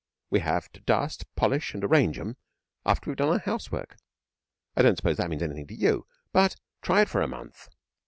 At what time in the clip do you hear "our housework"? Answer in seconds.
3.29-3.97